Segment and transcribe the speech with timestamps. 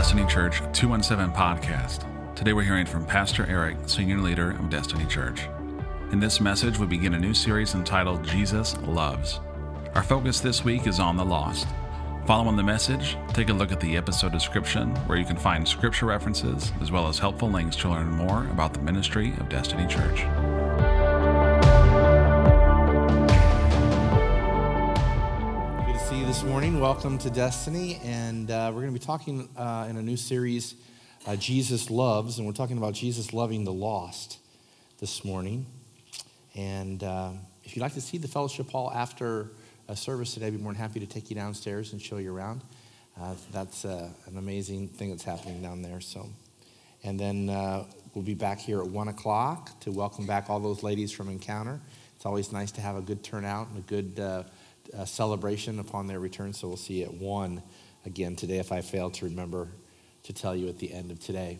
[0.00, 2.06] Destiny Church 217 podcast.
[2.34, 5.46] Today we're hearing from Pastor Eric, senior leader of Destiny Church.
[6.10, 9.40] In this message, we begin a new series entitled Jesus Loves.
[9.94, 11.68] Our focus this week is on the lost.
[12.26, 16.06] Following the message, take a look at the episode description where you can find scripture
[16.06, 20.24] references as well as helpful links to learn more about the ministry of Destiny Church.
[26.30, 26.78] This morning.
[26.78, 28.00] Welcome to Destiny.
[28.04, 30.76] And uh, we're going to be talking uh, in a new series,
[31.26, 32.38] uh, Jesus Loves.
[32.38, 34.38] And we're talking about Jesus loving the lost
[35.00, 35.66] this morning.
[36.54, 37.32] And uh,
[37.64, 39.50] if you'd like to see the fellowship hall after
[39.88, 42.32] a service today, I'd be more than happy to take you downstairs and show you
[42.32, 42.62] around.
[43.20, 46.00] Uh, that's uh, an amazing thing that's happening down there.
[46.00, 46.28] So,
[47.02, 47.46] and then
[48.14, 51.80] we'll be back here at one o'clock to welcome back all those ladies from Encounter.
[52.14, 54.44] It's always nice to have a good turnout and a good
[54.96, 56.52] uh, celebration upon their return.
[56.52, 57.62] So we'll see at one
[58.04, 58.58] again today.
[58.58, 59.68] If I fail to remember
[60.24, 61.58] to tell you at the end of today.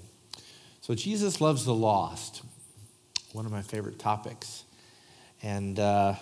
[0.81, 2.43] So Jesus loves the lost.
[3.33, 4.65] One of my favorite topics.
[5.43, 6.15] And uh,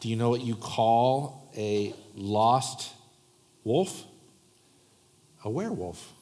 [0.00, 2.92] do you know what you call a lost
[3.64, 4.04] wolf?
[5.44, 6.12] A werewolf.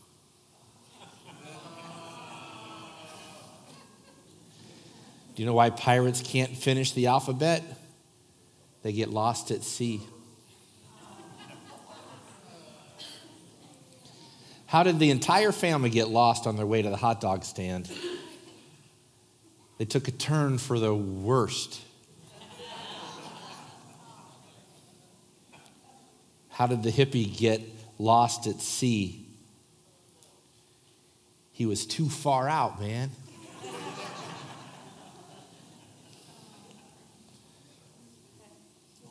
[5.34, 7.65] Do you know why pirates can't finish the alphabet?
[8.85, 10.03] They get lost at sea.
[14.67, 17.91] How did the entire family get lost on their way to the hot dog stand?
[19.79, 21.81] They took a turn for the worst.
[26.51, 27.62] How did the hippie get
[27.99, 29.27] lost at sea?
[31.53, 33.11] He was too far out, man.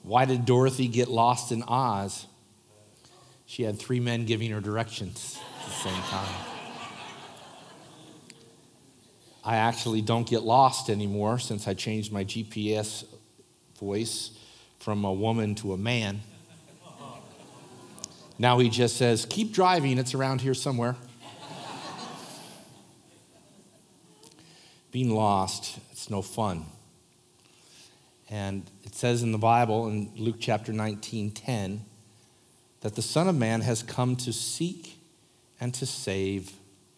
[0.04, 2.28] Why did Dorothy get lost in Oz?
[3.46, 6.36] She had three men giving her directions at the same time.
[9.46, 13.06] I actually don't get lost anymore since I changed my GPS
[13.80, 14.32] voice
[14.80, 16.22] from a woman to a man.
[18.38, 20.96] Now he just says, Keep driving, it's around here somewhere.
[24.92, 26.66] Being lost, it's no fun.
[28.30, 31.84] And it says in the Bible, in Luke chapter 19 10,
[32.82, 35.00] that the Son of Man has come to seek
[35.60, 36.52] and to save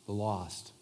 [0.05, 0.73] the lost.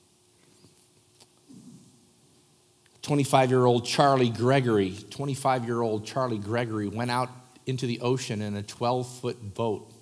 [3.04, 7.30] 25 year old Charlie Gregory, 25 year old Charlie Gregory went out
[7.68, 9.94] into the ocean in a 12 foot boat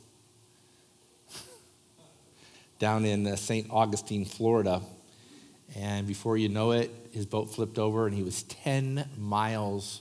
[2.79, 3.67] down in uh, St.
[3.69, 4.81] Augustine, Florida.
[5.75, 9.99] And before you know it, his boat flipped over and he was 10 miles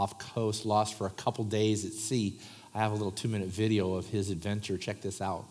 [0.00, 2.38] off coast, lost for a couple days at sea.
[2.74, 4.78] I have a little two minute video of his adventure.
[4.78, 5.44] Check this out.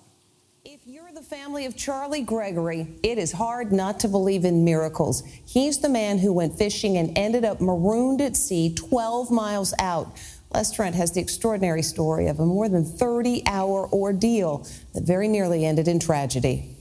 [0.66, 5.22] If you're the family of Charlie Gregory, it is hard not to believe in miracles.
[5.46, 10.18] He's the man who went fishing and ended up marooned at sea 12 miles out.
[10.52, 15.28] Les Trent has the extraordinary story of a more than 30 hour ordeal that very
[15.28, 16.76] nearly ended in tragedy.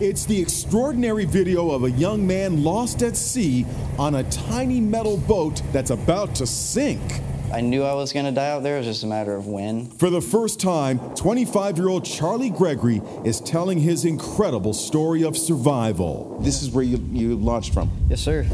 [0.00, 3.66] It's the extraordinary video of a young man lost at sea
[3.98, 7.00] on a tiny metal boat that's about to sink.
[7.52, 8.76] I knew I was going to die out there.
[8.76, 9.86] It was just a matter of when.
[9.86, 15.36] For the first time, 25 year old Charlie Gregory is telling his incredible story of
[15.36, 16.38] survival.
[16.40, 17.90] This is where you, you launched from.
[18.08, 18.46] Yes, sir.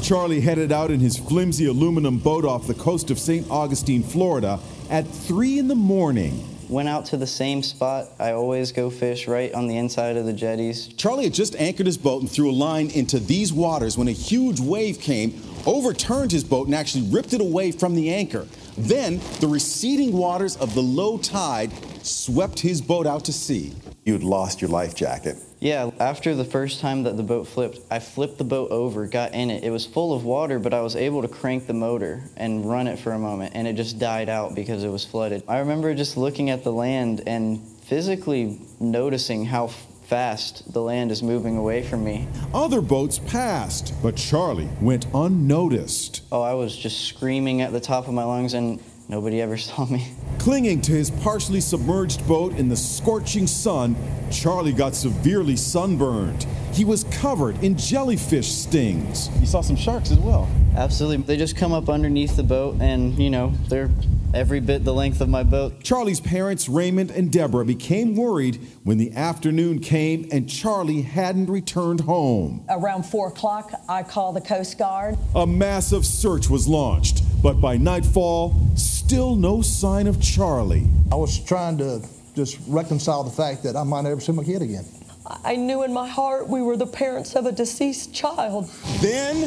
[0.00, 3.50] Charlie headed out in his flimsy aluminum boat off the coast of St.
[3.50, 6.53] Augustine, Florida at 3 in the morning.
[6.68, 8.08] Went out to the same spot.
[8.18, 10.88] I always go fish right on the inside of the jetties.
[10.96, 14.12] Charlie had just anchored his boat and threw a line into these waters when a
[14.12, 18.46] huge wave came, overturned his boat, and actually ripped it away from the anchor.
[18.78, 21.70] Then, the receding waters of the low tide
[22.04, 23.74] swept his boat out to sea.
[24.04, 25.36] you'd lost your life jacket.
[25.60, 29.32] Yeah, after the first time that the boat flipped, I flipped the boat over, got
[29.32, 29.64] in it.
[29.64, 32.86] It was full of water, but I was able to crank the motor and run
[32.86, 35.42] it for a moment, and it just died out because it was flooded.
[35.48, 41.22] I remember just looking at the land and physically noticing how fast the land is
[41.22, 42.28] moving away from me.
[42.52, 46.22] Other boats passed, but Charlie went unnoticed.
[46.30, 49.86] Oh, I was just screaming at the top of my lungs, and nobody ever saw
[49.86, 50.12] me.
[50.38, 53.96] Clinging to his partially submerged boat in the scorching sun,
[54.30, 56.46] Charlie got severely sunburned.
[56.72, 59.30] He was covered in jellyfish stings.
[59.40, 60.48] You saw some sharks as well.
[60.76, 61.24] Absolutely.
[61.24, 63.90] They just come up underneath the boat, and, you know, they're
[64.34, 65.82] every bit the length of my boat.
[65.82, 72.00] Charlie's parents, Raymond and Deborah, became worried when the afternoon came and Charlie hadn't returned
[72.00, 72.64] home.
[72.68, 75.16] Around 4 o'clock, I called the Coast Guard.
[75.34, 80.88] A massive search was launched, but by nightfall, still no sign of Charlie.
[81.12, 82.02] I was trying to
[82.34, 84.84] just reconcile the fact that I might never see my kid again.
[85.26, 88.68] I knew in my heart we were the parents of a deceased child.
[89.00, 89.40] Then,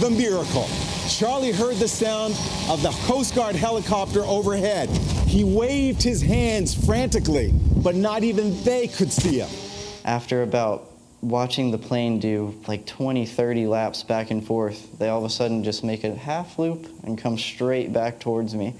[0.00, 0.68] the miracle.
[1.08, 2.34] Charlie heard the sound
[2.68, 4.90] of the Coast Guard helicopter overhead.
[5.26, 7.52] He waved his hands frantically,
[7.82, 9.48] but not even they could see him.
[10.04, 10.90] After about
[11.22, 15.30] watching the plane do like 20, 30 laps back and forth, they all of a
[15.30, 18.74] sudden just make a half loop and come straight back towards me.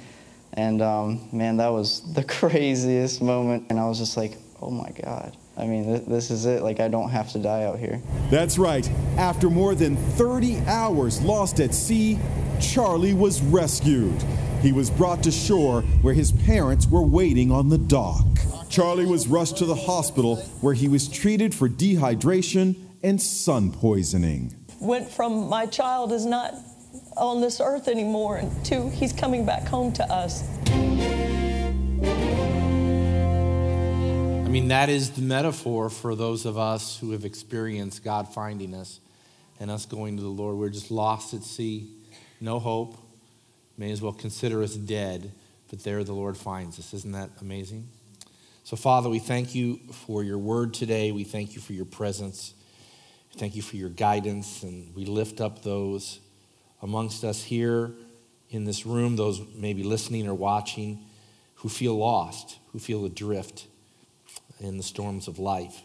[0.53, 3.69] And um, man, that was the craziest moment.
[3.71, 5.35] And I was just like, oh my God.
[5.57, 6.63] I mean, th- this is it.
[6.63, 8.01] Like, I don't have to die out here.
[8.31, 8.89] That's right.
[9.17, 12.19] After more than 30 hours lost at sea,
[12.61, 14.23] Charlie was rescued.
[14.61, 18.27] He was brought to shore where his parents were waiting on the dock.
[18.69, 24.55] Charlie was rushed to the hospital where he was treated for dehydration and sun poisoning.
[24.81, 26.55] Went from my child is not
[27.17, 30.43] on this earth anymore to he's coming back home to us.
[34.61, 39.01] Mean, that is the metaphor for those of us who have experienced God finding us
[39.61, 40.57] and us going to the Lord.
[40.57, 41.91] We're just lost at sea,
[42.41, 42.97] no hope.
[43.77, 45.31] May as well consider us dead,
[45.69, 46.95] but there the Lord finds us.
[46.95, 47.87] Isn't that amazing?
[48.65, 51.13] So, Father, we thank you for your word today.
[51.13, 52.55] We thank you for your presence.
[53.37, 54.63] Thank you for your guidance.
[54.63, 56.21] And we lift up those
[56.81, 57.93] amongst us here
[58.49, 61.05] in this room, those maybe listening or watching,
[61.57, 63.67] who feel lost, who feel adrift
[64.61, 65.83] in the storms of life,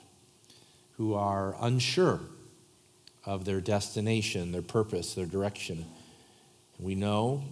[0.97, 2.21] who are unsure
[3.25, 5.85] of their destination, their purpose, their direction.
[6.79, 7.44] We know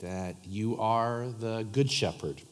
[0.00, 2.42] that you are the good shepherd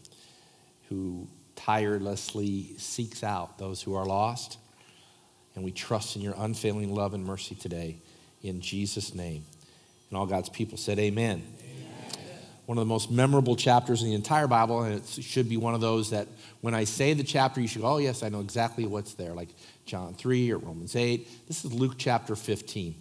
[0.89, 4.59] who tirelessly seeks out those who are lost.
[5.55, 7.99] And we trust in your unfailing love and mercy today.
[8.43, 9.45] In Jesus' name.
[10.11, 11.43] And all God's people said, Amen.
[12.67, 15.75] One of the most memorable chapters in the entire Bible, and it should be one
[15.75, 16.29] of those that
[16.63, 19.35] when I say the chapter, you should go, Oh, yes, I know exactly what's there,
[19.35, 19.51] like
[19.85, 21.47] John 3 or Romans 8.
[21.47, 22.95] This is Luke chapter 15.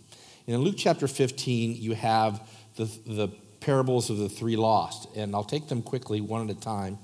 [0.48, 2.46] And in Luke chapter 15, you have
[2.76, 3.30] the, the
[3.62, 5.08] parables of the three lost.
[5.16, 7.00] And I'll take them quickly, one at a time.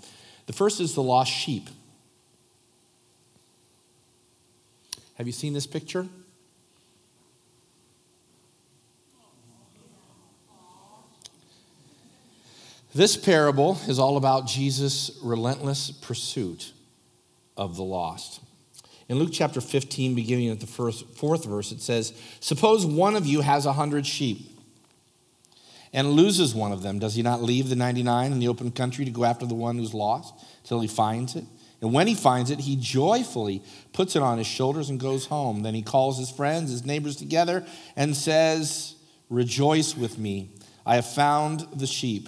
[0.48, 1.70] The first is the lost sheep.
[5.16, 6.08] Have you seen this picture?
[12.94, 16.74] This parable is all about Jesus' relentless pursuit
[17.56, 18.42] of the lost.
[19.08, 23.26] In Luke chapter 15, beginning at the first, fourth verse, it says, Suppose one of
[23.26, 24.60] you has a hundred sheep
[25.94, 27.00] and loses one of them.
[27.00, 29.78] Does he not leave the 99 in the open country to go after the one
[29.78, 30.34] who's lost
[30.64, 31.46] till he finds it?
[31.82, 33.64] And when he finds it, he joyfully
[33.94, 35.62] puts it on his shoulders and goes home.
[35.62, 37.66] Then he calls his friends, his neighbors together,
[37.96, 38.96] and says,
[39.30, 40.52] Rejoice with me.
[40.86, 42.28] I have found the sheep.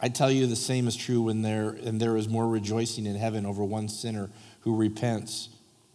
[0.00, 3.16] I tell you, the same is true when there, and there is more rejoicing in
[3.16, 4.30] heaven over one sinner
[4.60, 5.48] who repents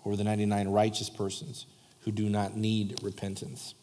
[0.06, 1.66] over the 99 righteous persons
[2.02, 3.76] who do not need repentance.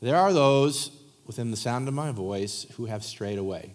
[0.00, 0.90] There are those
[1.26, 3.74] within the sound of my voice who have strayed away,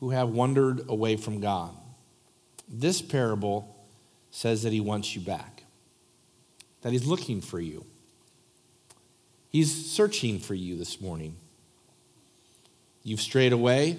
[0.00, 1.74] who have wandered away from God.
[2.68, 3.76] This parable
[4.30, 5.64] says that he wants you back,
[6.80, 7.84] that he's looking for you.
[9.50, 11.36] He's searching for you this morning.
[13.04, 13.98] You've strayed away,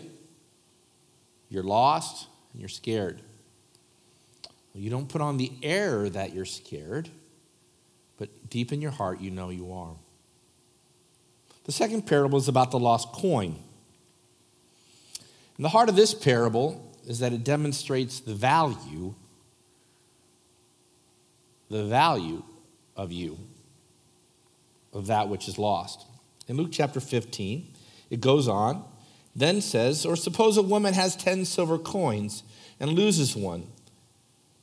[1.49, 3.21] you're lost, and you're scared.
[4.73, 7.09] Well, you don't put on the air that you're scared,
[8.17, 9.95] but deep in your heart, you know you are.
[11.65, 13.59] The second parable is about the lost coin.
[15.57, 19.13] And the heart of this parable is that it demonstrates the value,
[21.69, 22.43] the value
[22.95, 23.37] of you,
[24.91, 26.05] of that which is lost.
[26.47, 27.73] In Luke chapter 15,
[28.09, 28.83] it goes on,
[29.35, 32.43] then says, Or suppose a woman has 10 silver coins
[32.79, 33.67] and loses one.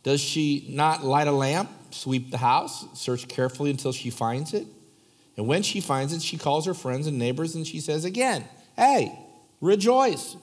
[0.03, 4.67] Does she not light a lamp, sweep the house, search carefully until she finds it?
[5.37, 8.45] And when she finds it, she calls her friends and neighbors and she says again,
[8.77, 9.19] Hey,
[9.61, 10.37] rejoice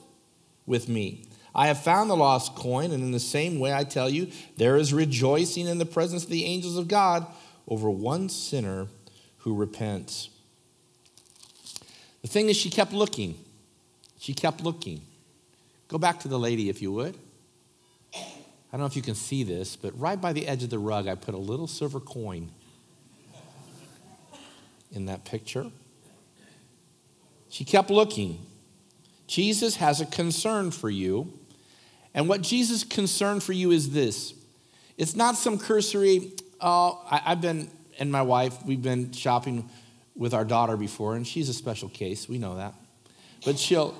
[0.66, 1.24] with me.
[1.54, 4.76] I have found the lost coin, and in the same way, I tell you, there
[4.76, 7.26] is rejoicing in the presence of the angels of God
[7.66, 8.86] over one sinner
[9.38, 10.28] who repents.
[12.22, 13.42] The thing is, she kept looking.
[14.18, 15.02] She kept looking.
[15.88, 17.16] Go back to the lady, if you would.
[18.14, 20.78] I don't know if you can see this, but right by the edge of the
[20.78, 22.50] rug, I put a little silver coin
[24.92, 25.70] in that picture.
[27.48, 28.44] She kept looking.
[29.26, 31.32] Jesus has a concern for you.
[32.14, 34.34] And what Jesus' concern for you is this
[34.98, 39.70] it's not some cursory, oh, I, have been, and my wife, we've been shopping
[40.16, 42.28] with our daughter before, and she's a special case.
[42.28, 42.74] We know that.
[43.44, 43.94] But she'll,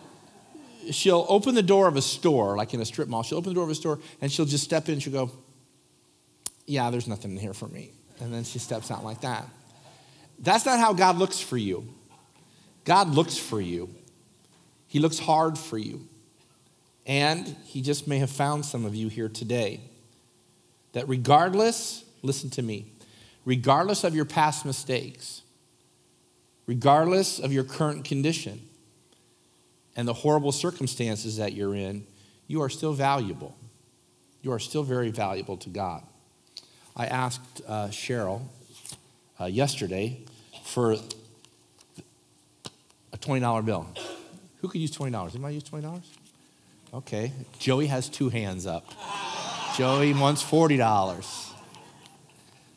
[0.90, 3.22] she'll open the door of a store, like in a strip mall.
[3.22, 5.00] She'll open the door of a store and she'll just step in.
[5.00, 5.30] She'll go,
[6.66, 7.92] Yeah, there's nothing in here for me.
[8.20, 9.46] And then she steps out like that.
[10.40, 11.88] That's not how God looks for you.
[12.84, 13.94] God looks for you,
[14.86, 16.06] He looks hard for you.
[17.06, 19.80] And He just may have found some of you here today
[20.92, 22.92] that regardless, listen to me,
[23.44, 25.42] regardless of your past mistakes,
[26.66, 28.60] regardless of your current condition
[29.98, 32.06] and the horrible circumstances that you're in,
[32.46, 33.58] you are still valuable.
[34.42, 36.04] You are still very valuable to God.
[36.96, 38.42] I asked uh, Cheryl
[39.40, 40.20] uh, yesterday
[40.62, 41.00] for a
[43.18, 43.88] $20 bill.
[44.60, 45.34] Who could use $20?
[45.34, 46.00] Anybody use $20?
[46.94, 47.32] Okay.
[47.58, 48.86] Joey has two hands up.
[49.76, 50.80] Joey wants $40.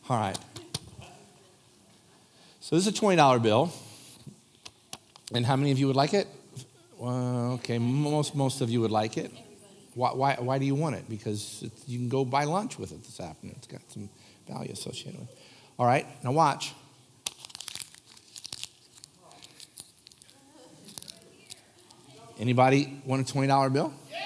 [0.09, 0.37] All right.
[2.61, 3.71] So this is a $20 bill.
[5.35, 6.27] And how many of you would like it?
[7.01, 9.31] Well, okay, most, most of you would like it.
[9.95, 11.09] Why, why, why do you want it?
[11.09, 13.55] Because you can go buy lunch with it this afternoon.
[13.57, 14.07] It's got some
[14.47, 15.37] value associated with it.
[15.79, 16.75] All right, now watch.
[22.39, 23.91] Anybody want a $20 bill?
[24.11, 24.21] Yes!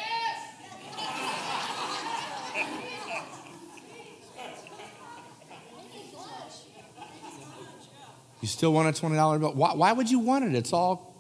[8.42, 9.54] you still want a $20 bill?
[9.54, 10.54] Why, why would you want it?
[10.54, 11.15] It's all,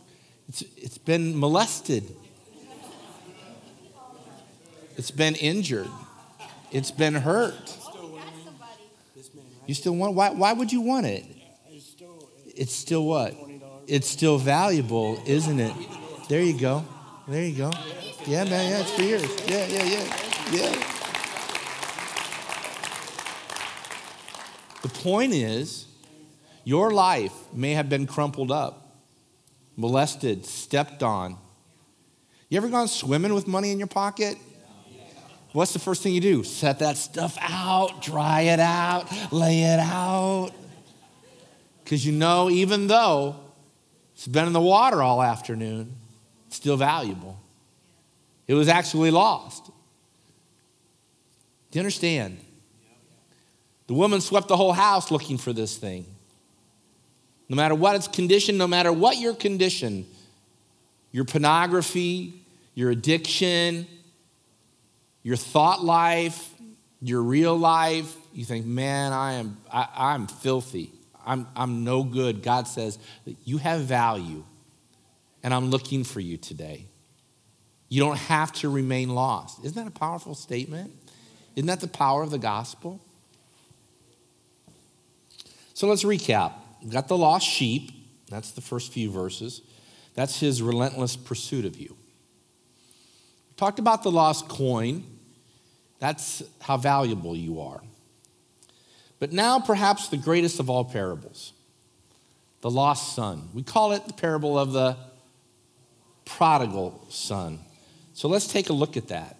[0.47, 2.03] it's, it's been molested.
[4.97, 5.89] It's been injured.
[6.71, 7.77] It's been hurt.
[9.65, 11.25] You still want, why, why would you want it?
[12.55, 13.35] It's still what?
[13.87, 15.73] It's still valuable, isn't it?
[16.29, 16.85] There you go.
[17.27, 17.71] There you go.
[18.25, 19.23] Yeah, man, yeah, it's for yours.
[19.47, 20.03] Yeah, yeah, yeah,
[20.51, 20.91] yeah.
[24.81, 25.87] The point is,
[26.63, 28.84] your life may have been crumpled up,
[29.75, 31.37] molested, stepped on.
[32.49, 34.37] You ever gone swimming with money in your pocket?
[35.51, 36.43] What's the first thing you do?
[36.43, 40.51] Set that stuff out, dry it out, lay it out.
[41.83, 43.37] Because you know, even though
[44.13, 45.95] it's been in the water all afternoon,
[46.47, 47.39] it's still valuable.
[48.47, 49.67] It was actually lost.
[51.71, 52.39] Do you understand?
[53.87, 56.05] The woman swept the whole house looking for this thing.
[57.47, 60.05] No matter what its condition, no matter what your condition,
[61.11, 62.33] your pornography,
[62.73, 63.87] your addiction,
[65.23, 66.53] your thought life,
[67.01, 70.91] your real life, you think, man, I am I, I'm filthy.
[71.25, 72.43] I'm, I'm no good.
[72.43, 74.43] God says that you have value,
[75.41, 76.85] and I'm looking for you today.
[77.89, 79.63] You don't have to remain lost.
[79.63, 80.91] Isn't that a powerful statement?
[81.55, 82.99] Isn't that the power of the gospel?
[85.73, 86.53] So let's recap.
[86.85, 87.89] We've got the lost sheep.
[88.29, 89.63] That's the first few verses.
[90.13, 91.97] That's his relentless pursuit of you.
[93.49, 95.03] We talked about the lost coin.
[95.97, 97.81] That's how valuable you are.
[99.17, 101.53] But now, perhaps the greatest of all parables
[102.61, 103.49] the lost son.
[103.53, 104.95] We call it the parable of the
[106.25, 107.59] prodigal son.
[108.13, 109.37] So let's take a look at that.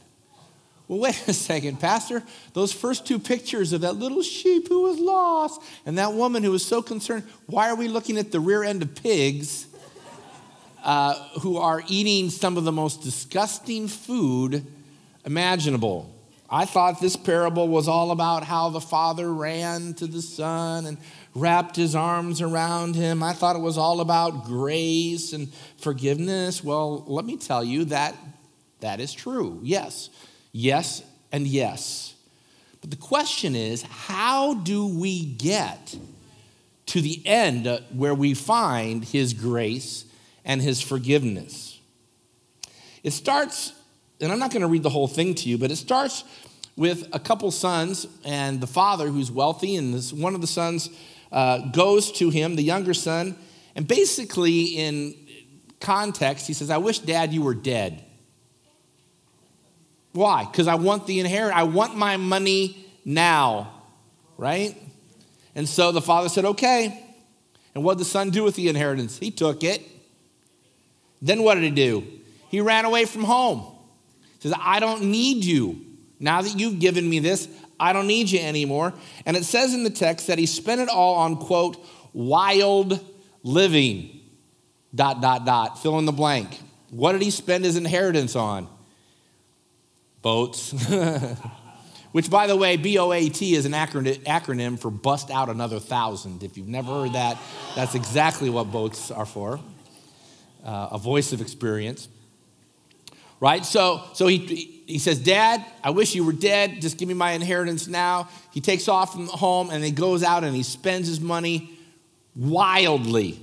[0.87, 2.21] Well, wait a second, Pastor.
[2.53, 6.51] Those first two pictures of that little sheep who was lost and that woman who
[6.51, 9.65] was so concerned, why are we looking at the rear end of pigs
[10.83, 14.65] uh, who are eating some of the most disgusting food
[15.25, 16.11] imaginable?
[16.47, 20.99] I thought this parable was all about how the father ran to the son and
[21.33, 23.23] wrapped his arms around him.
[23.23, 26.63] I thought it was all about grace and forgiveness.
[26.63, 28.15] Well, let me tell you that
[28.81, 29.59] that is true.
[29.63, 30.11] Yes.
[30.57, 32.15] Yes and yes.
[32.79, 35.97] But the question is how do we get
[36.85, 40.05] to the end where we find his grace
[40.45, 41.77] and his forgiveness?
[43.03, 43.73] It starts
[44.21, 46.23] and I'm not going to read the whole thing to you, but it starts
[46.77, 50.89] with a couple sons and the father who's wealthy, and this, one of the sons
[51.33, 53.35] uh, goes to him, the younger son,
[53.75, 55.15] and basically, in
[55.81, 58.04] context, he says, I wish, Dad, you were dead.
[60.15, 60.45] Why?
[60.45, 61.59] Because I want the inheritance.
[61.59, 63.83] I want my money now,
[64.37, 64.75] right?
[65.55, 67.01] And so the father said, Okay.
[67.73, 69.17] And what did the son do with the inheritance?
[69.17, 69.81] He took it.
[71.21, 72.07] Then what did he do?
[72.47, 73.65] He ran away from home
[74.39, 75.81] He says, I don't need you.
[76.17, 78.93] Now that you've given me this, I don't need you anymore.
[79.25, 83.03] And it says in the text that he spent it all on, quote, wild
[83.43, 84.21] living,
[84.93, 86.61] dot, dot, dot, fill in the blank.
[86.91, 88.69] What did he spend his inheritance on?
[90.25, 90.73] Boats.
[92.11, 95.79] Which, by the way, B O A T is an acronym for bust out another
[95.79, 96.41] thousand.
[96.41, 97.37] If you've never heard that,
[97.75, 99.59] that's exactly what boats are for
[100.65, 102.09] uh, a voice of experience.
[103.39, 103.63] right?
[103.63, 106.81] So, so he, he says, Dad, I wish you were dead.
[106.81, 108.29] Just give me my inheritance now.
[108.51, 111.77] He takes off from home and he goes out and he spends his money
[112.35, 113.39] wildly.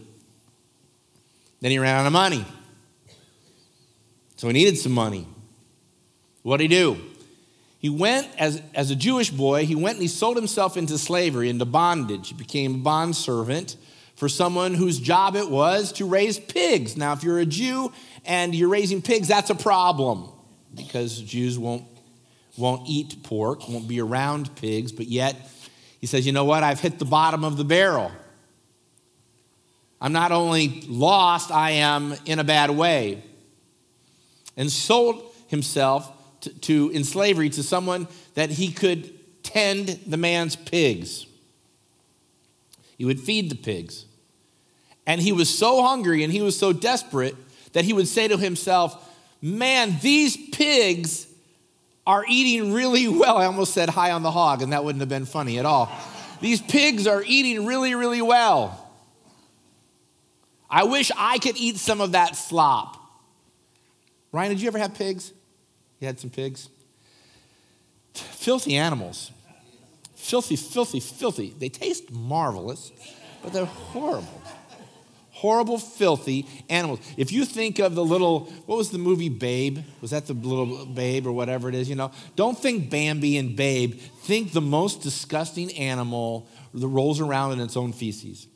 [1.60, 2.44] Then he ran out of money.
[4.34, 5.28] So he needed some money.
[6.42, 7.00] What did he do?
[7.78, 11.48] He went, as, as a Jewish boy, he went and he sold himself into slavery,
[11.48, 12.28] into bondage.
[12.28, 13.76] He became a bondservant
[14.14, 16.96] for someone whose job it was to raise pigs.
[16.96, 17.92] Now, if you're a Jew
[18.24, 20.30] and you're raising pigs, that's a problem
[20.74, 21.84] because Jews won't,
[22.56, 25.34] won't eat pork, won't be around pigs, but yet
[25.98, 26.62] he says, you know what?
[26.62, 28.12] I've hit the bottom of the barrel.
[30.00, 33.24] I'm not only lost, I am in a bad way.
[34.56, 36.10] And sold himself
[36.42, 41.26] to, to, in slavery to someone that he could tend the man's pigs.
[42.98, 44.06] He would feed the pigs.
[45.06, 47.34] And he was so hungry and he was so desperate
[47.72, 49.08] that he would say to himself,
[49.40, 51.26] Man, these pigs
[52.06, 53.38] are eating really well.
[53.38, 55.90] I almost said high on the hog, and that wouldn't have been funny at all.
[56.40, 58.90] These pigs are eating really, really well.
[60.68, 62.96] I wish I could eat some of that slop.
[64.32, 65.32] Ryan, did you ever have pigs?
[66.02, 66.68] You had some pigs?
[68.12, 69.30] Filthy animals.
[70.16, 71.54] Filthy, filthy, filthy.
[71.56, 72.92] They taste marvelous,
[73.42, 74.42] but they're horrible
[75.42, 77.00] horrible, filthy animals.
[77.16, 79.78] If you think of the little, what was the movie Babe?
[80.00, 81.88] Was that the little babe or whatever it is?
[81.88, 83.94] You know, don't think Bambi and Babe.
[83.94, 88.46] Think the most disgusting animal that rolls around in its own feces.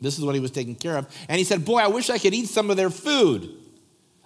[0.00, 1.12] This is what he was taking care of.
[1.28, 3.50] And he said, Boy, I wish I could eat some of their food.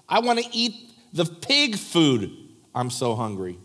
[0.07, 0.86] I want to eat
[1.17, 2.31] the pig food.
[2.75, 3.59] I'm so hungry.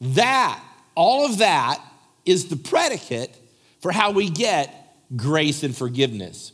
[0.00, 0.62] That,
[0.94, 1.82] all of that,
[2.24, 3.36] is the predicate
[3.80, 4.72] for how we get
[5.16, 6.52] grace and forgiveness.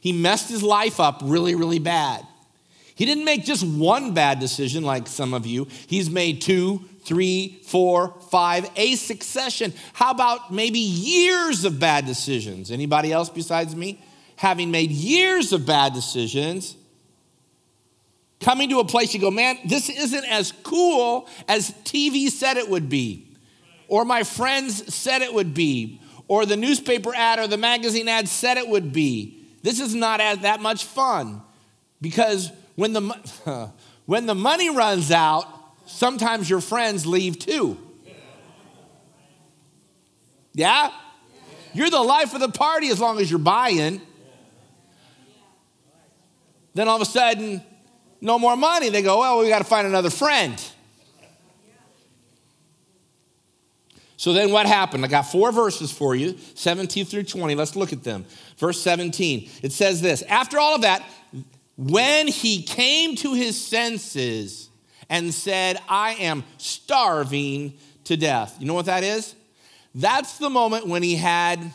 [0.00, 2.26] He messed his life up really, really bad.
[2.94, 5.66] He didn't make just one bad decision like some of you.
[5.86, 9.72] He's made two, three, four, five, a succession.
[9.92, 12.70] How about maybe years of bad decisions?
[12.70, 14.02] Anybody else besides me?
[14.36, 16.76] Having made years of bad decisions,
[18.42, 22.68] coming to a place you go, man, this isn't as cool as TV said it
[22.68, 23.34] would be,
[23.88, 28.28] or my friends said it would be, or the newspaper ad or the magazine ad
[28.28, 29.38] said it would be.
[29.62, 31.42] This is not as, that much fun
[32.00, 33.70] because when the,
[34.06, 35.46] when the money runs out,
[35.86, 37.78] sometimes your friends leave too.
[40.54, 40.90] Yeah?
[41.74, 44.00] You're the life of the party as long as you're buying.
[46.74, 47.62] Then all of a sudden,
[48.22, 48.88] no more money.
[48.88, 50.58] They go, well, we got to find another friend.
[54.16, 55.04] So then what happened?
[55.04, 57.56] I got four verses for you, 17 through 20.
[57.56, 58.24] Let's look at them.
[58.56, 61.02] Verse 17, it says this After all of that,
[61.76, 64.70] when he came to his senses
[65.10, 68.56] and said, I am starving to death.
[68.60, 69.34] You know what that is?
[69.96, 71.74] That's the moment when he had,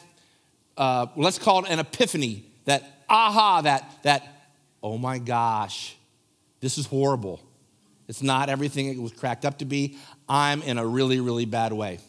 [0.78, 4.50] uh, let's call it an epiphany, that aha, that, that,
[4.82, 5.97] oh my gosh,
[6.60, 7.42] this is horrible.
[8.08, 9.98] It's not everything it was cracked up to be.
[10.30, 12.00] I'm in a really, really bad way.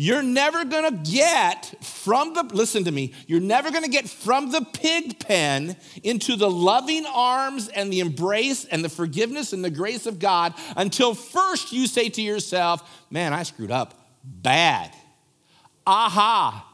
[0.00, 4.60] You're never gonna get from the, listen to me, you're never gonna get from the
[4.60, 10.06] pig pen into the loving arms and the embrace and the forgiveness and the grace
[10.06, 14.94] of God until first you say to yourself, man, I screwed up bad.
[15.84, 16.64] Aha,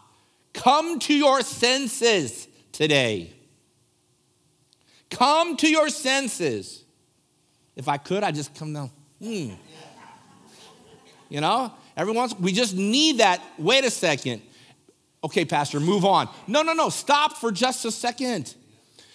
[0.52, 3.33] come to your senses today.
[5.10, 6.84] Come to your senses.
[7.76, 8.90] If I could, I'd just come down.
[9.22, 9.52] Hmm.
[11.28, 11.72] You know?
[11.96, 13.42] Every once, we just need that.
[13.58, 14.42] Wait a second.
[15.22, 16.28] Okay, Pastor, move on.
[16.46, 16.88] No, no, no.
[16.88, 18.54] Stop for just a second.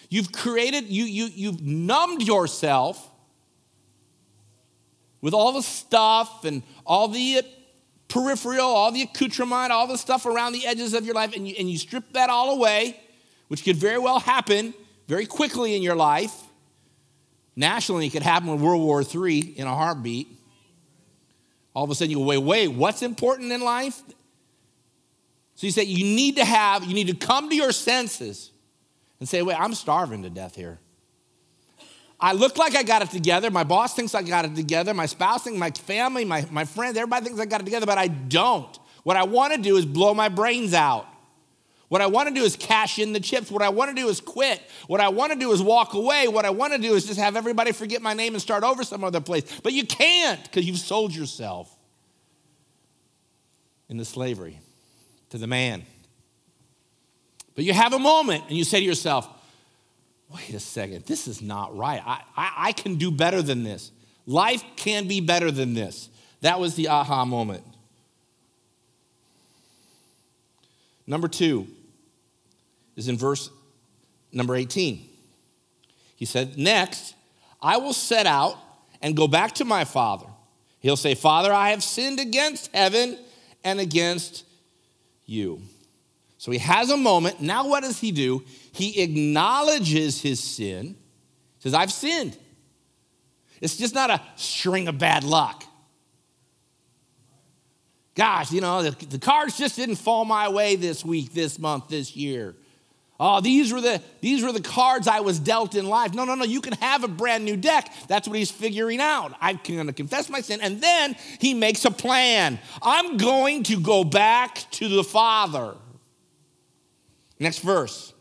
[0.08, 3.06] You've created, you, you, you've numbed yourself
[5.20, 7.42] with all the stuff and all the
[8.08, 11.54] peripheral, all the accoutrement, all the stuff around the edges of your life, and you,
[11.58, 12.98] and you strip that all away,
[13.48, 14.74] which could very well happen
[15.10, 16.32] very quickly in your life.
[17.56, 20.28] Nationally, it could happen with World War III in a heartbeat.
[21.74, 24.00] All of a sudden you go, wait, wait, what's important in life?
[25.56, 28.52] So you say you need to have, you need to come to your senses
[29.18, 30.78] and say, wait, I'm starving to death here.
[32.20, 33.50] I look like I got it together.
[33.50, 34.94] My boss thinks I got it together.
[34.94, 37.98] My spouse thinks, my family, my, my friends, everybody thinks I got it together, but
[37.98, 38.78] I don't.
[39.02, 41.08] What I want to do is blow my brains out.
[41.90, 43.50] What I want to do is cash in the chips.
[43.50, 44.62] What I want to do is quit.
[44.86, 46.28] What I want to do is walk away.
[46.28, 48.84] What I want to do is just have everybody forget my name and start over
[48.84, 49.60] some other place.
[49.60, 51.68] But you can't because you've sold yourself
[53.88, 54.60] into slavery
[55.30, 55.82] to the man.
[57.56, 59.28] But you have a moment and you say to yourself,
[60.32, 62.00] wait a second, this is not right.
[62.06, 63.90] I, I, I can do better than this.
[64.26, 66.08] Life can be better than this.
[66.42, 67.64] That was the aha moment.
[71.08, 71.66] Number two
[73.00, 73.50] is in verse
[74.30, 75.08] number 18.
[76.14, 77.14] He said, Next,
[77.60, 78.58] I will set out
[79.00, 80.26] and go back to my father.
[80.80, 83.18] He'll say, Father, I have sinned against heaven
[83.64, 84.44] and against
[85.24, 85.62] you.
[86.36, 87.40] So he has a moment.
[87.40, 88.44] Now, what does he do?
[88.72, 90.96] He acknowledges his sin,
[91.58, 92.36] says, I've sinned.
[93.60, 95.64] It's just not a string of bad luck.
[98.14, 101.88] Gosh, you know, the, the cards just didn't fall my way this week, this month,
[101.88, 102.54] this year.
[103.22, 106.14] Oh, these were the these were the cards I was dealt in life.
[106.14, 106.46] No, no, no.
[106.46, 107.92] You can have a brand new deck.
[108.08, 109.36] That's what he's figuring out.
[109.42, 112.58] I'm going to confess my sin, and then he makes a plan.
[112.80, 115.74] I'm going to go back to the Father.
[117.38, 118.14] Next verse.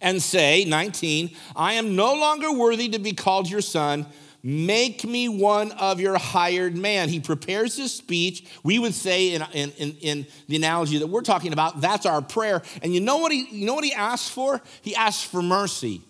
[0.00, 4.06] And say, 19, I am no longer worthy to be called your son
[4.46, 7.08] Make me one of your hired man.
[7.08, 8.44] He prepares his speech.
[8.62, 12.20] We would say in, in, in, in, the analogy that we're talking about, that's our
[12.20, 12.60] prayer.
[12.82, 14.60] And you know what he, you know what he asks for?
[14.82, 16.02] He asks for mercy.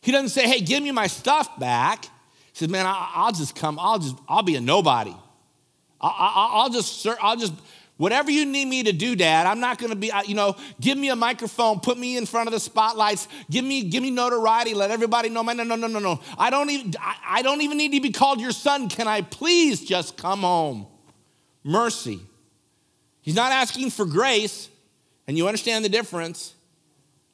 [0.00, 2.06] He doesn't say, hey, give me my stuff back.
[2.06, 2.10] He
[2.54, 5.14] says, man, I, will just come, I'll just, I'll be a nobody.
[6.00, 7.52] I, will just, I'll just
[8.00, 11.10] Whatever you need me to do, Dad, I'm not to be, you know, give me
[11.10, 14.90] a microphone, put me in front of the spotlights, give me, give me notoriety, let
[14.90, 15.42] everybody know.
[15.42, 16.18] No, no, no, no, no.
[16.38, 18.88] I don't even, I don't even need to be called your son.
[18.88, 20.86] Can I please just come home?
[21.62, 22.20] Mercy.
[23.20, 24.70] He's not asking for grace,
[25.26, 26.54] and you understand the difference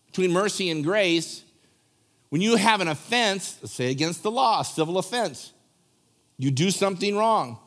[0.07, 1.45] between mercy and grace.
[2.31, 5.53] When you have an offense, let's say against the law, a civil offense,
[6.39, 7.61] you do something wrong.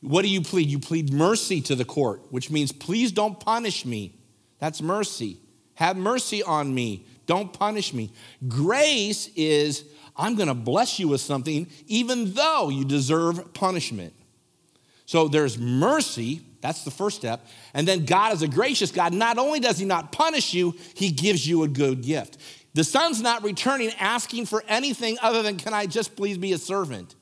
[0.00, 0.68] What do you plead?
[0.68, 4.18] You plead mercy to the court, which means please don't punish me.
[4.58, 5.38] That's mercy.
[5.74, 7.06] Have mercy on me.
[7.26, 8.12] Don't punish me.
[8.48, 9.84] Grace is
[10.16, 14.12] I'm going to bless you with something even though you deserve punishment.
[15.06, 17.46] So there's mercy, that's the first step.
[17.74, 19.12] And then God is a gracious God.
[19.12, 22.38] Not only does He not punish you, He gives you a good gift.
[22.74, 26.58] The son's not returning asking for anything other than, can I just please be a
[26.58, 27.16] servant?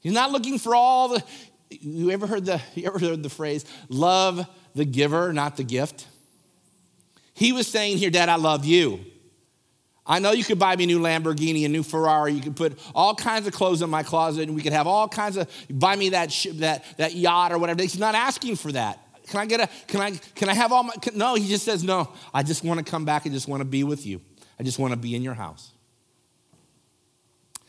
[0.00, 1.24] He's not looking for all the,
[1.70, 6.06] you ever heard the, you ever heard the phrase, love the giver, not the gift?
[7.34, 9.00] He was saying here, Dad, I love you.
[10.08, 12.32] I know you could buy me a new Lamborghini, a new Ferrari.
[12.32, 15.06] You could put all kinds of clothes in my closet, and we could have all
[15.06, 17.82] kinds of buy me that that that yacht or whatever.
[17.82, 18.98] He's not asking for that.
[19.28, 19.68] Can I get a?
[19.86, 20.12] Can I?
[20.34, 20.94] Can I have all my?
[20.94, 22.10] Can, no, he just says no.
[22.32, 23.26] I just want to come back.
[23.26, 24.22] I just want to be with you.
[24.58, 25.72] I just want to be in your house.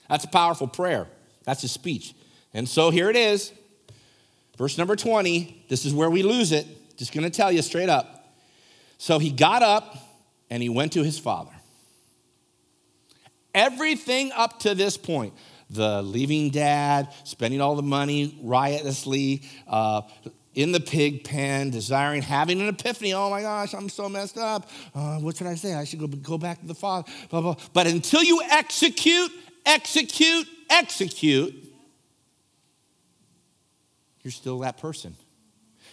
[0.07, 1.07] That's a powerful prayer.
[1.43, 2.15] That's his speech.
[2.53, 3.51] And so here it is.
[4.60, 6.67] Verse number 20, this is where we lose it.
[6.98, 8.36] Just gonna tell you straight up.
[8.98, 9.98] So he got up
[10.50, 11.54] and he went to his father.
[13.56, 15.34] Everything up to this point,
[15.69, 20.02] the leaving dad, spending all the money riotously, uh,
[20.56, 23.13] in the pig pen, desiring, having an epiphany.
[23.13, 24.69] Oh my gosh, I'm so messed up.
[24.93, 25.74] Uh, what should I say?
[25.74, 27.10] I should go, go back to the Father.
[27.30, 27.56] Blah, blah.
[27.72, 29.32] But until you execute,
[29.65, 31.68] execute, execute,
[34.29, 35.15] you're still that person.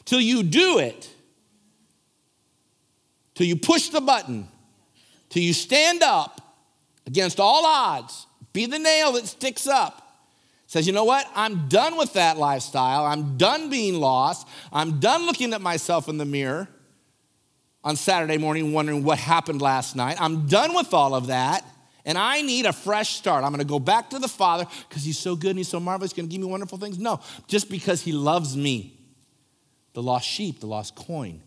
[0.05, 1.09] Till you do it,
[3.35, 4.47] till you push the button,
[5.31, 6.43] till you stand up
[7.07, 10.03] against all odds, be the nail that sticks up.
[10.67, 11.27] Says, you know what?
[11.35, 13.07] I'm done with that lifestyle.
[13.07, 14.47] I'm done being lost.
[14.71, 16.69] I'm done looking at myself in the mirror
[17.83, 20.21] on Saturday morning wondering what happened last night.
[20.21, 21.65] I'm done with all of that
[22.07, 23.45] and I need a fresh start.
[23.45, 25.81] I'm going to go back to the Father because He's so good and He's so
[25.81, 26.99] marvelous, He's going to give me wonderful things.
[26.99, 28.99] No, just because He loves me.
[29.93, 31.43] The lost sheep, the lost coin.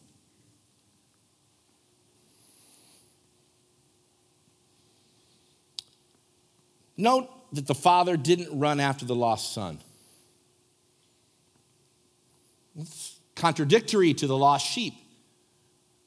[6.97, 9.79] Note that the father didn't run after the lost son.
[12.77, 14.95] It's contradictory to the lost sheep.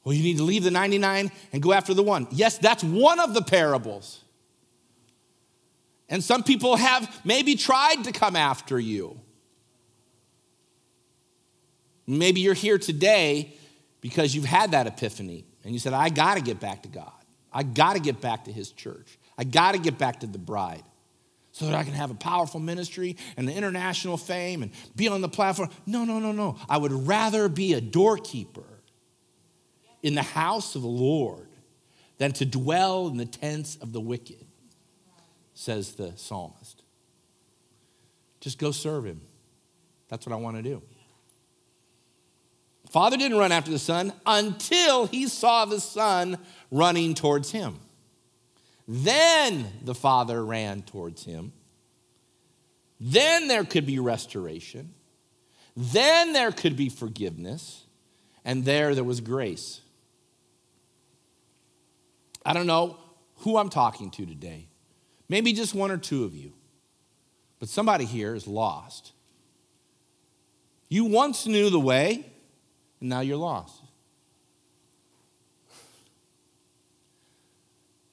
[0.05, 2.27] Well, you need to leave the 99 and go after the one.
[2.33, 4.23] Yes, that's one of the parables.
[6.09, 9.21] And some people have maybe tried to come after you.
[12.07, 13.55] Maybe you're here today
[14.01, 17.13] because you've had that epiphany and you said, I got to get back to God.
[17.53, 19.19] I got to get back to His church.
[19.39, 20.83] I got to get back to the bride
[21.53, 25.21] so that I can have a powerful ministry and the international fame and be on
[25.21, 25.69] the platform.
[25.87, 26.57] No, no, no, no.
[26.69, 28.65] I would rather be a doorkeeper
[30.03, 31.49] in the house of the Lord
[32.19, 34.45] than to dwell in the tents of the wicked
[35.63, 36.83] says the psalmist.
[38.41, 39.21] Just go serve him.
[40.09, 40.83] That's what I want to do.
[42.91, 46.37] Father didn't run after the son until he saw the son
[46.71, 47.79] running towards him.
[48.89, 51.53] Then the father ran towards him.
[53.01, 54.93] Then there could be restoration.
[55.77, 57.85] Then there could be forgiveness.
[58.45, 59.81] And there, there was grace.
[62.45, 62.99] I don't know
[63.37, 64.67] who I'm talking to today.
[65.29, 66.53] Maybe just one or two of you.
[67.59, 69.13] But somebody here is lost.
[70.89, 72.27] You once knew the way,
[73.01, 73.81] and now you're lost.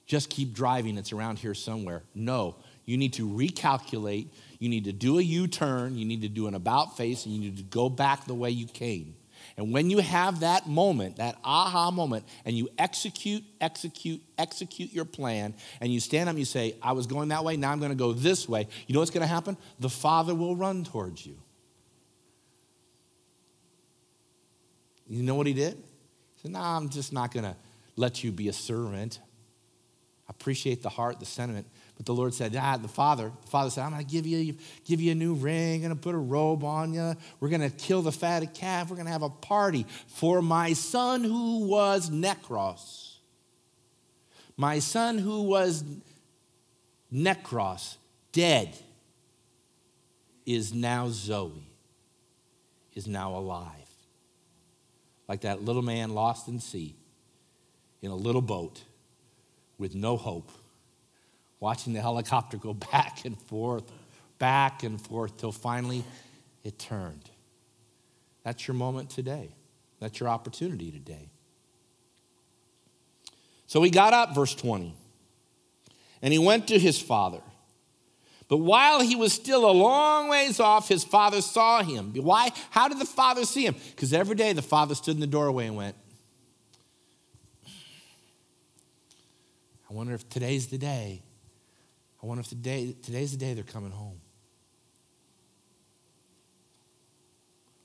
[0.06, 2.02] Just keep driving, it's around here somewhere.
[2.14, 4.26] No, you need to recalculate.
[4.58, 5.96] You need to do a U turn.
[5.96, 8.50] You need to do an about face, and you need to go back the way
[8.50, 9.14] you came.
[9.60, 15.04] And when you have that moment, that aha moment, and you execute, execute, execute your
[15.04, 17.78] plan, and you stand up and you say, I was going that way, now I'm
[17.78, 19.58] going to go this way, you know what's going to happen?
[19.78, 21.36] The Father will run towards you.
[25.06, 25.74] You know what he did?
[25.74, 27.54] He said, No, nah, I'm just not going to
[27.96, 29.20] let you be a servant.
[30.26, 31.66] I appreciate the heart, the sentiment.
[32.00, 34.56] But the Lord said, Ah, the Father, the Father said, I'm going to give you,
[34.86, 37.14] give you a new ring, I'm going to put a robe on you.
[37.40, 38.88] We're going to kill the fatted calf.
[38.88, 43.16] We're going to have a party for my son who was Necros.
[44.56, 45.84] My son who was
[47.12, 47.96] Necros,
[48.32, 48.74] dead,
[50.46, 51.66] is now Zoe,
[52.94, 53.66] is now alive
[55.28, 56.96] like that little man lost in sea
[58.00, 58.84] in a little boat
[59.76, 60.50] with no hope,
[61.60, 63.84] watching the helicopter go back and forth,
[64.38, 66.02] back and forth, till finally
[66.64, 67.30] it turned.
[68.42, 69.54] That's your moment today.
[70.00, 71.30] That's your opportunity today.
[73.66, 74.94] So he got up, verse 20,
[76.22, 77.40] and he went to his father.
[78.48, 82.12] But while he was still a long ways off, his father saw him.
[82.14, 82.50] Why?
[82.70, 83.76] How did the father see him?
[83.90, 85.94] Because every day the father stood in the doorway and went,
[89.88, 91.22] I wonder if today's the day.
[92.22, 94.20] I wonder if today, today's the day they're coming home.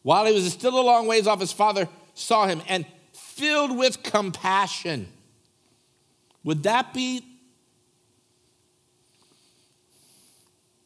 [0.02, 4.04] While he was still a long ways off, his father saw him and filled with
[4.04, 5.08] compassion.
[6.44, 7.24] Would that be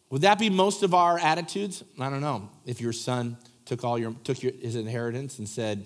[0.09, 1.83] Would that be most of our attitudes?
[1.99, 2.49] I don't know.
[2.65, 5.85] If your son took all your took your, his inheritance and said,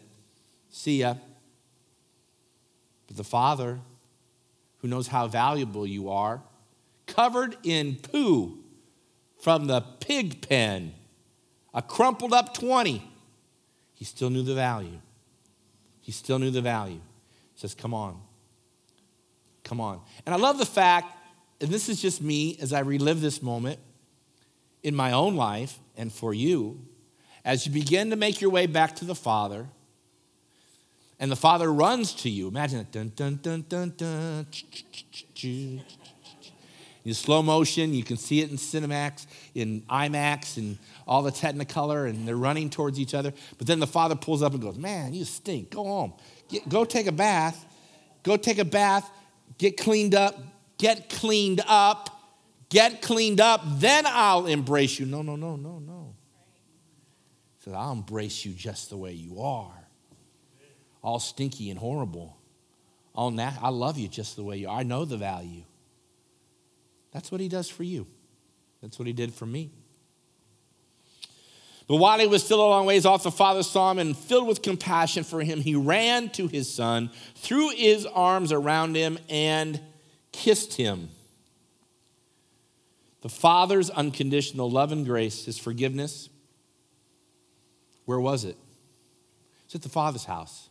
[0.69, 1.15] "See ya,"
[3.07, 3.79] but the father,
[4.79, 6.41] who knows how valuable you are,
[7.05, 8.59] covered in poo
[9.39, 10.93] from the pig pen,
[11.73, 13.03] a crumpled up twenty,
[13.93, 14.99] he still knew the value.
[16.01, 17.01] He still knew the value.
[17.53, 18.21] He says, "Come on,
[19.63, 21.17] come on." And I love the fact,
[21.61, 23.79] and this is just me as I relive this moment
[24.81, 26.85] in my own life and for you,
[27.45, 29.67] as you begin to make your way back to the Father,
[31.19, 32.47] and the Father runs to you.
[32.47, 32.91] Imagine it.
[32.91, 34.45] Dun, dun, dun, dun, dun.
[37.05, 42.09] In slow motion, you can see it in Cinemax, in IMAX, and all the Technicolor,
[42.09, 43.33] and they're running towards each other.
[43.57, 45.71] But then the father pulls up and goes, Man, you stink.
[45.71, 46.13] Go home.
[46.47, 47.65] Get, go take a bath.
[48.23, 49.09] Go take a bath.
[49.57, 50.39] Get cleaned up.
[50.77, 52.09] Get cleaned up
[52.73, 55.05] get cleaned up, then I'll embrace you.
[55.05, 56.15] No, no, no, no, no.
[57.59, 59.87] He said, I'll embrace you just the way you are.
[61.03, 62.35] All stinky and horrible.
[63.13, 64.79] All na- I love you just the way you are.
[64.79, 65.63] I know the value.
[67.13, 68.07] That's what he does for you.
[68.81, 69.71] That's what he did for me.
[71.87, 74.47] But while he was still a long ways off, the father saw him and, filled
[74.47, 79.79] with compassion for him, he ran to his son, threw his arms around him, and
[80.31, 81.09] kissed him.
[83.21, 86.29] The Father's unconditional love and grace, His forgiveness,
[88.03, 88.57] where was it?
[89.65, 90.69] It's at the Father's house.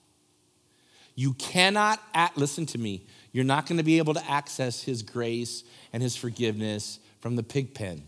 [1.14, 5.02] You cannot, act, listen to me, you're not going to be able to access His
[5.02, 8.04] grace and His forgiveness from the pig pen.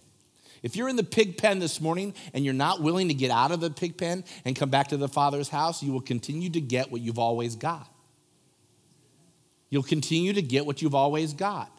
[0.62, 3.52] If you're in the pig pen this morning and you're not willing to get out
[3.52, 6.60] of the pig pen and come back to the Father's house, you will continue to
[6.60, 7.86] get what you've always got.
[9.68, 11.70] You'll continue to get what you've always got.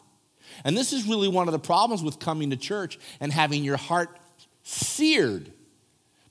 [0.64, 3.76] And this is really one of the problems with coming to church and having your
[3.76, 4.16] heart
[4.62, 5.52] seared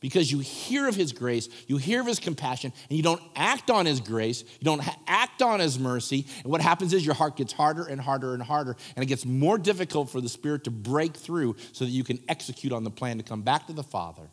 [0.05, 3.71] because you hear of his grace, you hear of his compassion, and you don't act
[3.71, 6.27] on his grace, you don't act on his mercy.
[6.43, 9.25] And what happens is your heart gets harder and harder and harder, and it gets
[9.25, 12.91] more difficult for the Spirit to break through so that you can execute on the
[12.91, 14.29] plan to come back to the Father.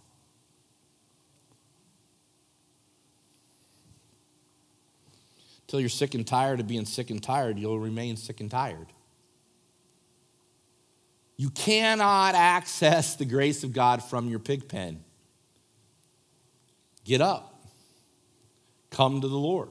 [5.62, 8.88] Until you're sick and tired of being sick and tired, you'll remain sick and tired.
[11.38, 15.02] You cannot access the grace of God from your pig pen.
[17.04, 17.48] Get up.
[18.90, 19.70] come to the Lord.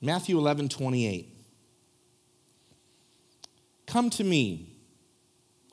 [0.00, 1.28] Matthew 11, 28.
[3.86, 4.74] Come to me,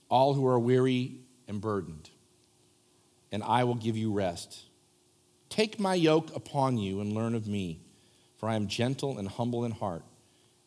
[0.10, 1.16] all who are weary
[1.48, 2.10] and burdened,
[3.32, 4.66] and I will give you rest.
[5.50, 7.80] Take my yoke upon you and learn of me,
[8.38, 10.04] for I am gentle and humble in heart,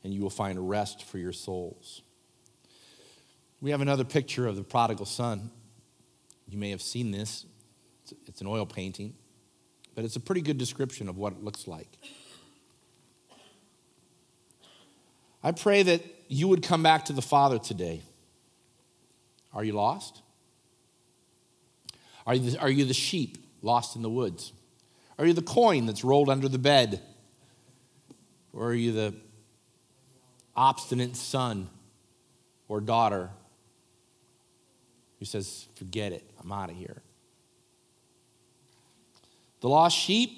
[0.02, 2.02] and you will find rest for your souls.
[3.60, 5.52] We have another picture of the prodigal son.
[6.52, 7.46] You may have seen this.
[8.26, 9.14] It's an oil painting,
[9.94, 11.88] but it's a pretty good description of what it looks like.
[15.42, 18.02] I pray that you would come back to the Father today.
[19.54, 20.20] Are you lost?
[22.26, 24.52] Are you the, are you the sheep lost in the woods?
[25.18, 27.00] Are you the coin that's rolled under the bed?
[28.52, 29.14] Or are you the
[30.54, 31.70] obstinate son
[32.68, 33.30] or daughter
[35.22, 37.00] who says, Forget it, I'm out of here?
[39.60, 40.32] The lost sheep,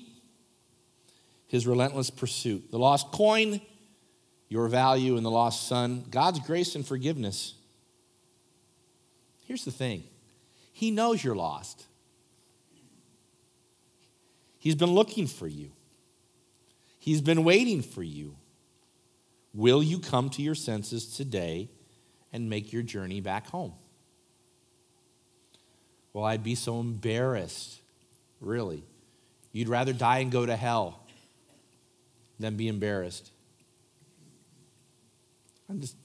[1.46, 2.70] his relentless pursuit.
[2.70, 3.62] The lost coin,
[4.50, 7.54] your value, and the lost son, God's grace and forgiveness.
[9.46, 10.04] Here's the thing
[10.74, 11.86] He knows you're lost.
[14.58, 15.72] He's been looking for you,
[16.98, 18.36] He's been waiting for you.
[19.54, 21.70] Will you come to your senses today
[22.34, 23.72] and make your journey back home?
[26.14, 27.80] Well, I'd be so embarrassed,
[28.40, 28.84] really.
[29.52, 31.00] You'd rather die and go to hell
[32.38, 33.30] than be embarrassed.
[35.68, 35.96] I'm just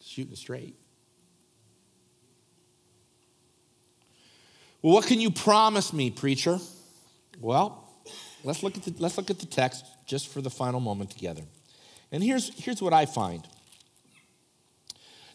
[0.00, 0.76] shooting straight.
[4.82, 6.58] Well, what can you promise me, preacher?
[7.40, 7.88] Well,
[8.44, 11.42] let's look at the, let's look at the text just for the final moment together.
[12.10, 13.46] And here's, here's what I find.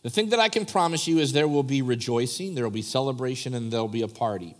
[0.03, 2.81] The thing that I can promise you is there will be rejoicing, there will be
[2.81, 4.55] celebration, and there'll be a party.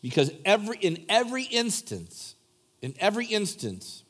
[0.00, 2.34] Because every, in every instance,
[2.82, 4.04] in every instance,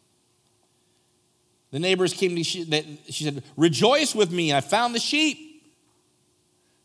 [1.71, 2.65] the neighbors came to me, she,
[3.09, 5.63] she said, Rejoice with me, I found the sheep.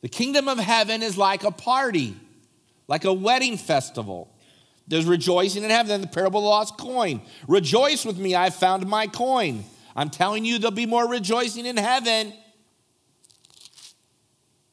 [0.02, 2.16] The kingdom of heaven is like a party,
[2.88, 4.34] like a wedding festival.
[4.88, 5.88] There's rejoicing in heaven.
[5.88, 7.22] Then the parable of the lost coin.
[7.48, 9.64] Rejoice with me, I found my coin.
[9.96, 12.34] I'm telling you, there'll be more rejoicing in heaven.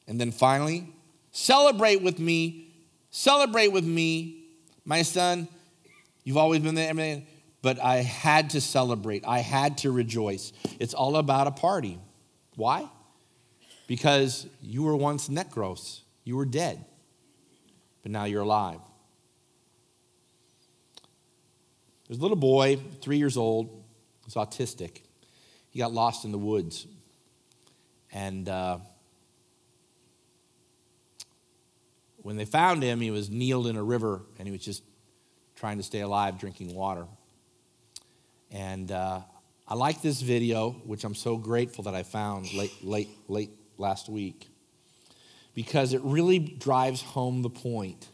[0.07, 0.93] And then finally,
[1.31, 2.63] celebrate with me.
[3.09, 4.45] Celebrate with me,
[4.85, 5.47] my son.
[6.23, 7.23] You've always been there,
[7.61, 9.23] but I had to celebrate.
[9.25, 10.53] I had to rejoice.
[10.79, 11.99] It's all about a party.
[12.55, 12.87] Why?
[13.87, 16.83] Because you were once necros, you were dead,
[18.03, 18.79] but now you're alive.
[22.07, 23.83] There's a little boy, three years old,
[24.25, 25.01] he's autistic.
[25.69, 26.87] He got lost in the woods.
[28.11, 28.79] And uh,
[32.27, 34.83] when they found him, he was kneeled in a river and he was just
[35.55, 37.05] trying to stay alive, drinking water.
[38.51, 39.21] And uh,
[39.65, 44.09] I like this video, which I'm so grateful that I found late, late, late last
[44.09, 44.49] week,
[45.53, 48.09] because it really drives home the point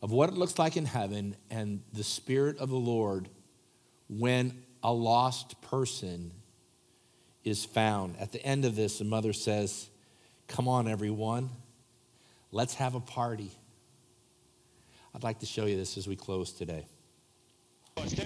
[0.00, 3.28] of what it looks like in heaven and the Spirit of the Lord
[4.08, 6.30] when a lost person
[7.42, 8.14] is found.
[8.20, 9.88] At the end of this, the mother says,
[10.46, 11.50] Come on, everyone,
[12.54, 13.50] let's have a party.
[15.14, 16.86] I'd like to show you this as we close today.
[17.98, 18.16] I've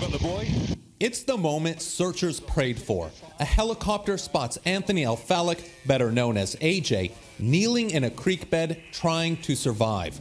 [0.00, 0.48] got the boy.
[1.00, 3.10] It's the moment searchers prayed for.
[3.40, 9.36] A helicopter spots Anthony Elfalak, better known as AJ, kneeling in a creek bed trying
[9.38, 10.20] to survive.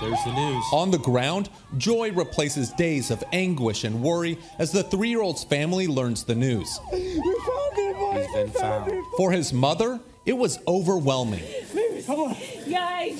[0.00, 0.64] There's the news.
[0.72, 5.44] On the ground, joy replaces days of anguish and worry as the three year old's
[5.44, 6.78] family learns the news.
[6.90, 8.92] He's been found.
[9.16, 11.44] For his mother, it was overwhelming.
[12.08, 13.16] Yay,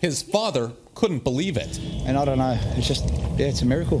[0.00, 1.78] His father couldn't believe it.
[2.04, 4.00] And I don't know, it's just, yeah, it's a miracle.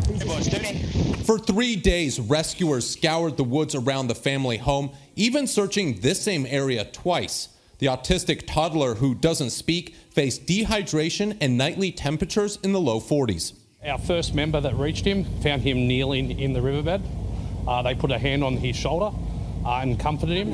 [1.24, 6.46] For three days, rescuers scoured the woods around the family home, even searching this same
[6.46, 7.48] area twice.
[7.78, 13.54] The autistic toddler who doesn't speak faced dehydration and nightly temperatures in the low 40s.
[13.84, 17.02] Our first member that reached him found him kneeling in the riverbed.
[17.66, 19.16] Uh, they put a hand on his shoulder
[19.64, 20.50] and comforted him.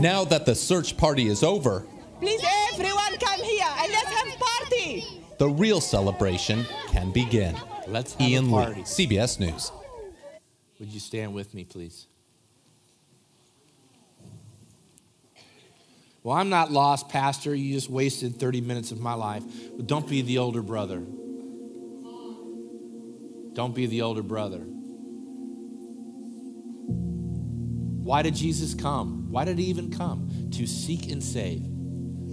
[0.00, 1.84] Now that the search party is over,
[2.20, 2.42] Please,
[2.72, 5.04] everyone come here and let's have a party.
[5.38, 7.54] the real celebration can begin.
[7.86, 8.82] Let's have Ian a Lee.
[8.82, 9.70] CBS News.
[10.80, 12.06] Would you stand with me, please?
[16.22, 17.54] Well, I'm not lost, Pastor.
[17.54, 19.44] You just wasted 30 minutes of my life.
[19.76, 21.02] But don't be the older brother.
[23.52, 24.66] Don't be the older brother.
[28.06, 29.32] Why did Jesus come?
[29.32, 30.30] Why did he even come?
[30.52, 31.60] To seek and save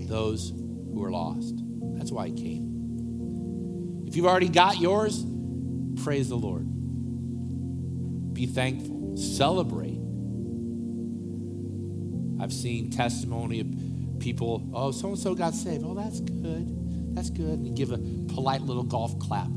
[0.08, 1.56] those who are lost.
[1.98, 4.04] That's why he came.
[4.08, 5.26] If you've already got yours,
[6.04, 6.66] praise the Lord.
[8.36, 9.18] Be thankful.
[9.18, 9.98] Celebrate.
[12.40, 15.84] I've seen testimony of people, oh, so and so got saved.
[15.84, 17.16] Oh, that's good.
[17.16, 17.58] That's good.
[17.58, 17.98] And you give a
[18.32, 19.50] polite little golf clap.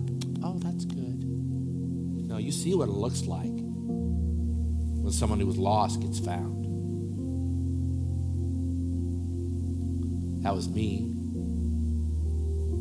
[0.43, 1.25] Oh, that's good.
[2.27, 3.56] No, you see what it looks like
[5.07, 6.65] when someone who was lost gets found.
[10.43, 11.15] That was me.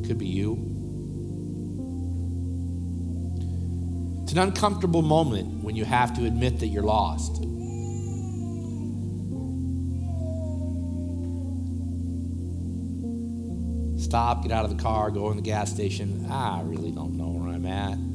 [0.07, 0.53] Could be you.
[4.23, 7.36] It's an uncomfortable moment when you have to admit that you're lost.
[14.03, 16.26] Stop, get out of the car, go in the gas station.
[16.32, 18.14] I really don't know where I'm at.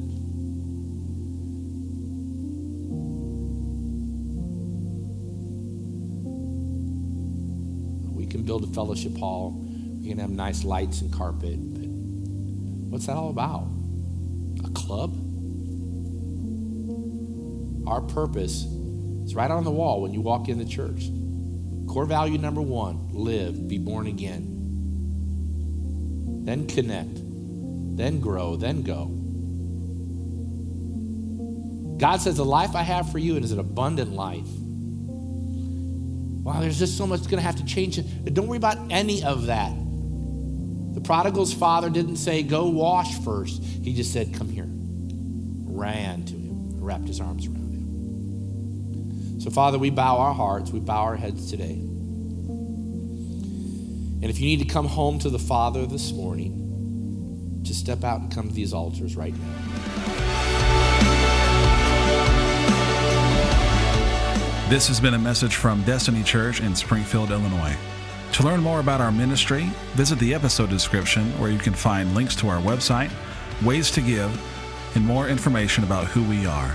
[8.51, 9.51] Build a fellowship hall.
[10.01, 11.55] We can have nice lights and carpet.
[11.73, 11.87] But
[12.91, 13.65] what's that all about?
[14.65, 15.15] A club?
[17.87, 18.65] Our purpose
[19.23, 21.09] is right on the wall when you walk in the church.
[21.87, 24.43] Core value number one live, be born again.
[26.43, 27.15] Then connect,
[27.95, 29.05] then grow, then go.
[31.97, 34.49] God says, The life I have for you is an abundant life.
[36.43, 37.99] Wow, there's just so much going to have to change.
[38.25, 39.71] Don't worry about any of that.
[40.93, 43.63] The prodigal's father didn't say, Go wash first.
[43.63, 44.67] He just said, Come here.
[44.67, 49.39] Ran to him, wrapped his arms around him.
[49.39, 51.79] So, Father, we bow our hearts, we bow our heads today.
[54.21, 58.21] And if you need to come home to the Father this morning, just step out
[58.21, 59.70] and come to these altars right now.
[64.71, 67.75] This has been a message from Destiny Church in Springfield, Illinois.
[68.31, 69.63] To learn more about our ministry,
[69.95, 73.11] visit the episode description where you can find links to our website,
[73.65, 74.31] ways to give,
[74.95, 76.73] and more information about who we are.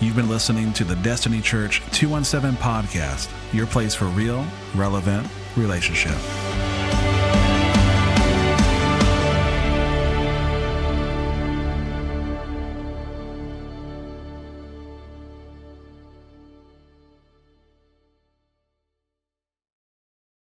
[0.00, 6.16] You've been listening to the Destiny Church 217 podcast, your place for real, relevant relationship.